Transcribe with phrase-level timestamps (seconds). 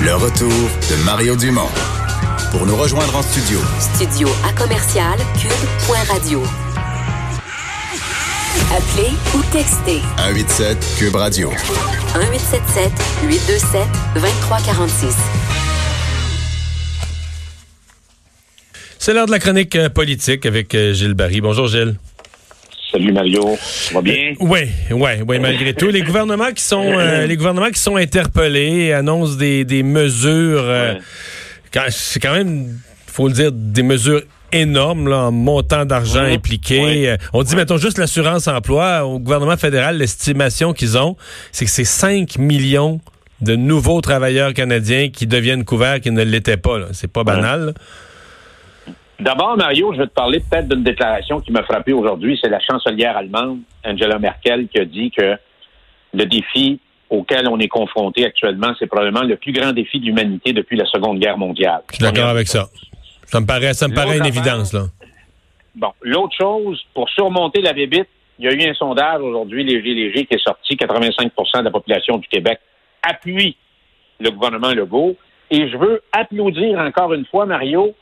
[0.00, 1.68] Le retour de Mario Dumont.
[2.52, 3.58] Pour nous rejoindre en studio.
[3.80, 6.42] Studio à commercial cube.radio.
[8.70, 10.00] Appelez ou textez.
[10.18, 11.50] 187 Cube Radio.
[11.50, 12.92] 1877
[13.24, 13.80] 827
[14.14, 15.16] 2346.
[19.00, 21.40] C'est l'heure de la chronique euh, politique avec euh, Gilles Barry.
[21.40, 21.96] Bonjour Gilles.
[22.90, 24.32] Salut Mario, ça va bien?
[24.40, 24.60] Oui,
[24.90, 25.88] oui, oui, malgré tout.
[25.88, 30.94] Les gouvernements qui sont euh, les gouvernements qui sont interpellés annoncent des, des mesures euh,
[31.90, 36.32] c'est quand même faut le dire des mesures énormes là, en montant d'argent Mhm.
[36.32, 36.80] impliqué.
[36.80, 37.08] Ouais.
[37.08, 41.16] Euh, On dit mettons juste l'assurance emploi au gouvernement fédéral, l'estimation qu'ils ont,
[41.52, 43.00] c'est que c'est 5 millions
[43.42, 46.78] de nouveaux travailleurs canadiens qui deviennent couverts qui ne l'étaient pas.
[46.92, 47.66] C'est pas banal.
[47.66, 47.72] là.
[49.20, 52.38] D'abord, Mario, je vais te parler peut-être d'une déclaration qui m'a frappé aujourd'hui.
[52.40, 55.36] C'est la chancelière allemande, Angela Merkel, qui a dit que
[56.14, 56.78] le défi
[57.10, 60.84] auquel on est confronté actuellement, c'est probablement le plus grand défi de l'humanité depuis la
[60.86, 61.82] Seconde Guerre mondiale.
[61.90, 62.66] Je suis d'accord avec ça.
[63.24, 64.84] Ça me paraît, ça me paraît une évidence là.
[65.74, 69.94] Bon, l'autre chose, pour surmonter la bébite, il y a eu un sondage aujourd'hui, léger,
[69.94, 70.76] léger, qui est sorti.
[70.76, 72.60] 85% de la population du Québec
[73.02, 73.56] appuie
[74.20, 75.16] le gouvernement Legault.
[75.50, 77.94] Et je veux applaudir encore une fois, Mario,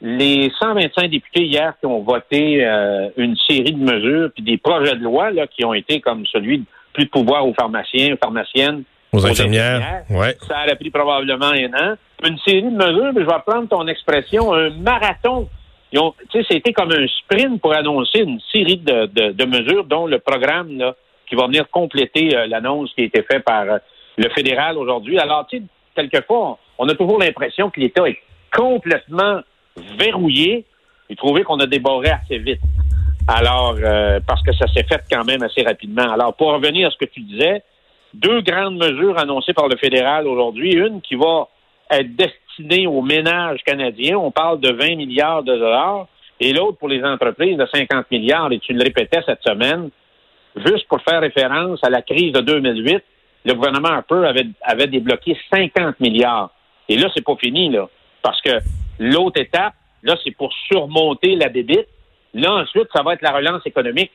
[0.00, 4.94] les 125 députés hier qui ont voté euh, une série de mesures puis des projets
[4.94, 8.16] de loi là, qui ont été comme celui de plus de pouvoir aux pharmaciens, aux
[8.16, 8.82] pharmaciennes,
[9.12, 10.04] Aux infirmières.
[10.10, 10.36] Ouais.
[10.46, 11.94] Ça a pris probablement un an.
[12.26, 15.48] Une série de mesures, mais je vais prendre ton expression, un marathon.
[15.92, 19.44] Ils ont- Tu sais, c'était comme un sprint pour annoncer une série de, de- de
[19.44, 20.94] mesures, dont le programme là,
[21.28, 23.78] qui va venir compléter euh, l'annonce qui a été faite par euh,
[24.16, 25.18] le fédéral aujourd'hui.
[25.18, 25.62] Alors, tu sais,
[25.94, 28.18] quelquefois, on, on a toujours l'impression que l'État est
[28.54, 29.40] complètement
[29.98, 30.64] verrouillé
[31.10, 32.60] et trouvé qu'on a déboré assez vite.
[33.26, 36.10] Alors, euh, parce que ça s'est fait quand même assez rapidement.
[36.10, 37.62] Alors, pour revenir à ce que tu disais,
[38.14, 40.72] deux grandes mesures annoncées par le fédéral aujourd'hui.
[40.72, 41.48] Une qui va
[41.90, 44.18] être destinée aux ménages canadiens.
[44.18, 46.06] On parle de 20 milliards de dollars.
[46.40, 48.52] Et l'autre pour les entreprises de 50 milliards.
[48.52, 49.90] Et tu le répétais cette semaine,
[50.64, 53.02] juste pour faire référence à la crise de 2008,
[53.44, 56.50] le gouvernement Harper avait, avait débloqué 50 milliards.
[56.88, 57.88] Et là, c'est pas fini, là.
[58.22, 58.50] Parce que
[58.98, 61.86] l'autre étape, là, c'est pour surmonter la débite.
[62.34, 64.10] Là, ensuite, ça va être la relance économique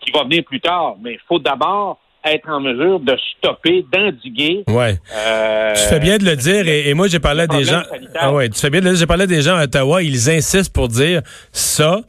[0.00, 0.96] qui va venir plus tard.
[1.02, 4.64] Mais il faut d'abord être en mesure de stopper, d'endiguer.
[4.68, 4.98] Ouais.
[5.14, 7.82] euh, Tu fais bien de le dire et, et moi j'ai parlé à des gens.
[8.14, 9.00] Ah ouais, tu fais bien de le dire.
[9.00, 11.22] J'ai parlé à des gens à Ottawa, ils insistent pour dire
[11.52, 12.00] ça,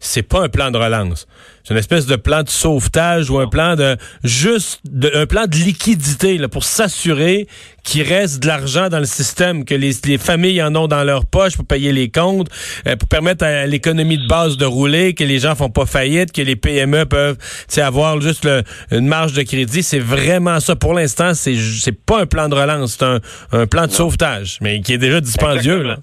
[0.00, 1.26] c'est pas un plan de relance.
[1.62, 5.46] C'est une espèce de plan de sauvetage ou un plan de juste de, un plan
[5.46, 7.46] de liquidité là, pour s'assurer
[7.84, 11.26] qu'il reste de l'argent dans le système, que les, les familles en ont dans leur
[11.26, 12.48] poche pour payer les comptes,
[12.86, 16.32] euh, pour permettre à l'économie de base de rouler, que les gens font pas faillite,
[16.32, 17.36] que les PME peuvent
[17.76, 19.82] avoir juste le- une marge de crédit.
[19.82, 20.76] C'est vraiment ça.
[20.76, 23.20] Pour l'instant, c'est c'est pas un plan de relance, c'est un,
[23.52, 25.82] un plan de sauvetage, mais qui est déjà dispendieux.
[25.82, 25.98] Là.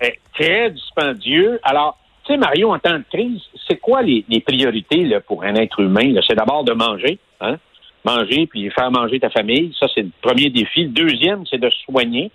[0.00, 1.60] est très dispendieux.
[1.62, 5.42] Alors, tu sais, Mario, en temps de crise, c'est quoi les, les priorités là, pour
[5.44, 6.14] un être humain?
[6.26, 7.56] C'est d'abord de manger, hein?
[8.04, 9.74] Manger puis faire manger ta famille.
[9.78, 10.84] Ça, c'est le premier défi.
[10.84, 12.30] Le deuxième, c'est de soigner,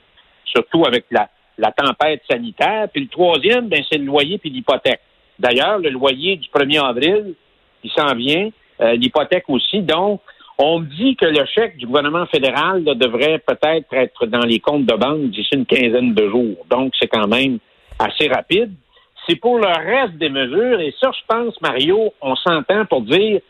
[0.45, 2.88] surtout avec la, la tempête sanitaire.
[2.91, 5.01] Puis le troisième, ben, c'est le loyer puis l'hypothèque.
[5.38, 7.35] D'ailleurs, le loyer du 1er avril,
[7.83, 8.50] il s'en vient.
[8.81, 9.81] Euh, l'hypothèque aussi.
[9.81, 10.21] Donc,
[10.57, 14.59] on me dit que le chèque du gouvernement fédéral là, devrait peut-être être dans les
[14.59, 16.66] comptes de banque d'ici une quinzaine de jours.
[16.69, 17.59] Donc, c'est quand même
[17.97, 18.73] assez rapide.
[19.29, 23.41] C'est pour le reste des mesures, et ça, je pense, Mario, on s'entend pour dire,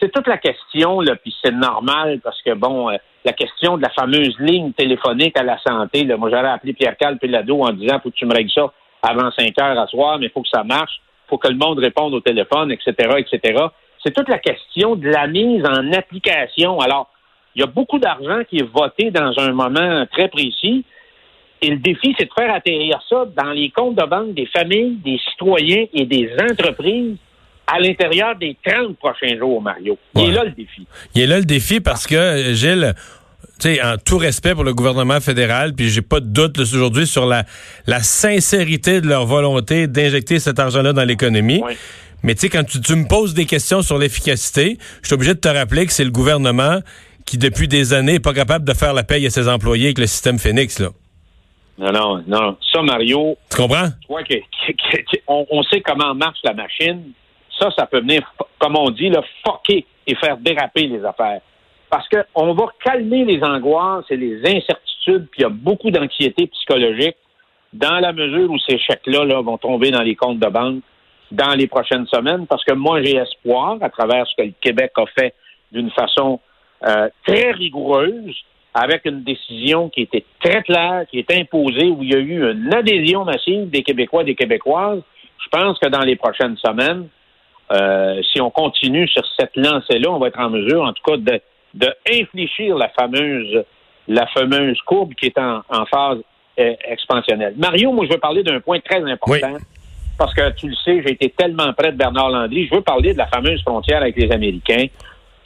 [0.00, 3.82] c'est toute la question, là, puis c'est normal, parce que, bon, euh, la question de
[3.82, 8.00] la fameuse ligne téléphonique à la santé, là, moi, j'aurais appelé Pierre-Carl Pelado en disant,
[8.02, 10.48] faut que tu me règles ça avant 5 heures à soir, mais il faut que
[10.48, 13.66] ça marche, faut que le monde réponde au téléphone, etc., etc.
[14.02, 16.80] C'est toute la question de la mise en application.
[16.80, 17.08] Alors,
[17.54, 20.84] il y a beaucoup d'argent qui est voté dans un moment très précis.
[21.62, 24.96] Et le défi, c'est de faire atterrir ça dans les comptes de banque des familles,
[25.04, 27.16] des citoyens et des entreprises
[27.66, 29.96] à l'intérieur des 30 prochains jours, Mario.
[30.16, 30.28] Il Ouais.
[30.28, 30.86] est là le défi.
[31.14, 32.94] Il est là le défi parce que, Gilles,
[33.60, 37.06] tu sais, en tout respect pour le gouvernement fédéral, puis j'ai pas de doute aujourd'hui
[37.06, 37.44] sur la,
[37.86, 41.62] la sincérité de leur volonté d'injecter cet argent-là dans l'économie.
[42.24, 45.34] Mais tu sais, quand tu, tu me poses des questions sur l'efficacité, je suis obligé
[45.34, 46.80] de te rappeler que c'est le gouvernement
[47.24, 49.98] qui, depuis des années, est pas capable de faire la paye à ses employés avec
[49.98, 50.88] le système Phoenix, là.
[51.78, 52.56] Non, non, non.
[52.72, 53.88] Ça, Mario, Tu comprends?
[54.00, 57.12] tu vois que, que- que- que- on, on sait comment marche la machine.
[57.58, 58.22] Ça, ça peut venir,
[58.58, 61.40] comme on dit, là, fucker et faire déraper les affaires.
[61.90, 66.46] Parce qu'on va calmer les angoisses et les incertitudes, puis il y a beaucoup d'anxiété
[66.46, 67.16] psychologique
[67.72, 70.82] dans la mesure où ces chèques-là là, vont tomber dans les comptes de banque
[71.30, 74.92] dans les prochaines semaines, parce que moi, j'ai espoir, à travers ce que le Québec
[74.96, 75.34] a fait
[75.70, 76.38] d'une façon
[76.86, 78.34] euh, très rigoureuse,
[78.74, 82.50] avec une décision qui était très claire, qui est imposée, où il y a eu
[82.50, 85.02] une adhésion massive des Québécois et des Québécoises.
[85.42, 87.08] Je pense que dans les prochaines semaines,
[87.70, 91.16] euh, si on continue sur cette lancée-là, on va être en mesure, en tout cas,
[91.16, 91.40] de,
[91.74, 93.64] de infléchir la fameuse,
[94.08, 96.18] la fameuse courbe qui est en, en phase
[96.58, 97.54] euh, expansionnelle.
[97.56, 99.56] Mario, moi, je veux parler d'un point très important.
[100.18, 102.66] Parce que tu le sais, j'ai été tellement près de Bernard Landry.
[102.66, 104.86] Je veux parler de la fameuse frontière avec les Américains.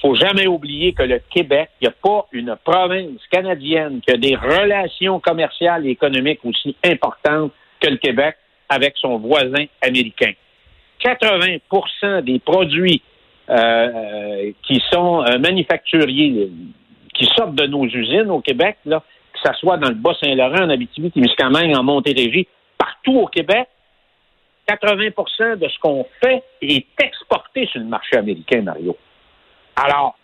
[0.00, 4.16] Faut jamais oublier que le Québec, il n'y a pas une province canadienne qui a
[4.16, 8.36] des relations commerciales et économiques aussi importantes que le Québec
[8.68, 10.32] avec son voisin américain.
[11.04, 13.02] 80% des produits
[13.48, 16.50] euh, qui sont euh, manufacturiers,
[17.14, 19.02] qui sortent de nos usines au Québec, là,
[19.32, 23.68] que ce soit dans le Bas-Saint-Laurent, en Abitibi-Témiscamingue, en Montérégie, partout au Québec,
[24.68, 28.96] 80% de ce qu'on fait est exporté sur le marché américain, Mario.
[29.76, 30.16] Alors,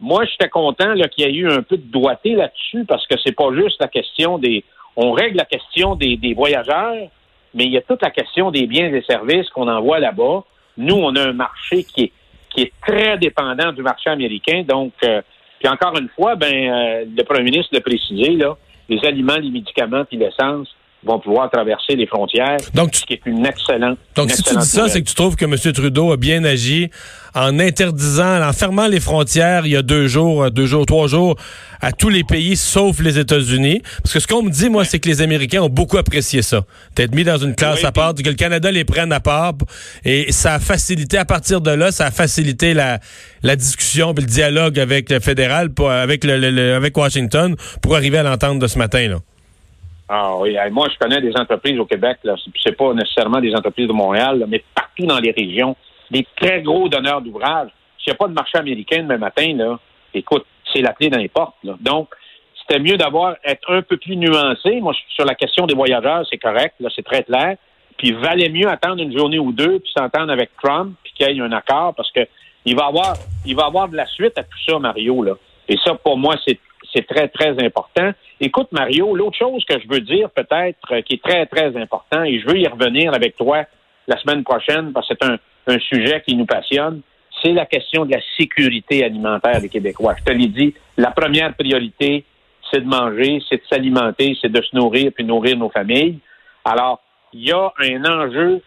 [0.00, 3.34] moi, j'étais content qu'il y ait eu un peu de doigté là-dessus parce que c'est
[3.34, 4.64] pas juste la question des.
[4.96, 7.08] On règle la question des, voyageurs,
[7.54, 10.42] mais il y a toute la question des biens et services qu'on envoie là-bas.
[10.76, 12.12] Nous, on a un marché qui est,
[12.50, 14.64] qui est très dépendant du marché américain.
[14.66, 15.22] Donc, euh,
[15.58, 18.56] puis encore une fois, ben, euh, le premier ministre l'a précisé, là,
[18.88, 20.74] les aliments, les médicaments puis l'essence,
[21.04, 22.58] vont pouvoir traverser les frontières.
[22.74, 23.98] Donc, ce qui est une excellente.
[24.14, 25.56] Donc, si tu dis ça, c'est que tu trouves que M.
[25.72, 26.90] Trudeau a bien agi
[27.34, 31.36] en interdisant, en fermant les frontières il y a deux jours, deux jours, trois jours,
[31.80, 33.82] à tous les pays sauf les États-Unis.
[34.02, 36.62] Parce que ce qu'on me dit, moi, c'est que les Américains ont beaucoup apprécié ça.
[36.96, 39.54] D'être mis dans une classe à part, que le Canada les prenne à part.
[40.04, 42.98] Et ça a facilité, à partir de là, ça a facilité la,
[43.42, 48.22] la discussion et le dialogue avec le fédéral, avec, le, avec Washington, pour arriver à
[48.22, 49.16] l'entente de ce matin, là.
[50.12, 52.34] Ah oui, moi je connais des entreprises au Québec, là,
[52.64, 55.76] c'est pas nécessairement des entreprises de Montréal, mais partout dans les régions,
[56.10, 57.70] des très gros donneurs d'ouvrages.
[57.96, 59.78] S'il n'y a pas de marché américain demain matin, là,
[60.12, 61.54] écoute, c'est la clé dans les portes.
[61.62, 62.08] Donc,
[62.60, 64.80] c'était mieux d'avoir être un peu plus nuancé.
[64.80, 67.56] Moi, sur la question des voyageurs, c'est correct, là, c'est très clair.
[67.96, 71.38] Puis valait mieux attendre une journée ou deux, puis s'entendre avec Trump, puis qu'il y
[71.38, 72.26] ait un accord, parce que
[72.64, 73.14] il va avoir,
[73.46, 75.22] il va avoir de la suite à tout ça, Mario.
[75.22, 75.34] Là.
[75.68, 76.58] Et ça, pour moi, c'est
[76.94, 78.12] c'est très, très important.
[78.40, 82.22] Écoute, Mario, l'autre chose que je veux dire peut-être euh, qui est très, très important,
[82.24, 83.64] et je veux y revenir avec toi
[84.08, 85.38] la semaine prochaine parce que c'est un,
[85.78, 87.00] sujet qui nous passionne,
[87.40, 90.16] c'est la question de la sécurité alimentaire des Québécois.
[90.18, 92.24] Je te l'ai dit, la première priorité,
[92.70, 96.18] c'est de manger, c'est de s'alimenter, c'est de se nourrir puis nourrir nos familles.
[96.64, 97.00] Alors,
[97.32, 98.60] il y a un enjeu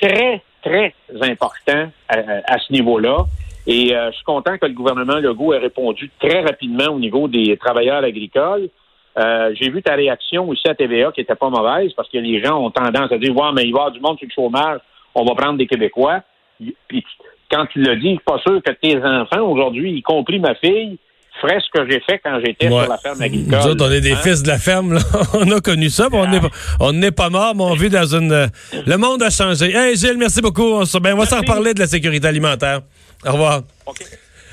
[0.00, 3.26] très, très important à ce niveau-là.
[3.66, 7.28] Et euh, je suis content que le gouvernement Legault ait répondu très rapidement au niveau
[7.28, 8.68] des travailleurs agricoles.
[9.16, 12.42] Euh, j'ai vu ta réaction aussi à TVA qui était pas mauvaise parce que les
[12.42, 14.34] gens ont tendance à dire Ouais, mais il va y avoir du monde sur le
[14.34, 14.80] chômage,
[15.14, 16.20] on va prendre des Québécois.
[16.88, 17.04] Puis
[17.50, 20.54] quand tu l'as dit, je suis pas sûr que tes enfants aujourd'hui, y compris ma
[20.56, 20.98] fille,
[21.40, 23.58] feraient ce que j'ai fait quand j'étais sur la ferme agricole.
[23.58, 24.20] Nous autres, on est des hein?
[24.22, 25.00] fils de la ferme, là.
[25.34, 26.40] on a connu ça, mais
[26.80, 28.50] on n'est pas mort, mais on vit dans une.
[28.86, 29.74] Le monde a changé.
[29.74, 30.62] Hey Gilles, merci beaucoup.
[30.62, 32.80] On, ben, on va s'en reparler de la sécurité alimentaire.
[33.24, 33.62] Au revoir.
[33.86, 34.04] OK.